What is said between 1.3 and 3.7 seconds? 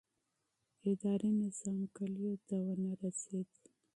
نظام کلیو ته ونه رسېد.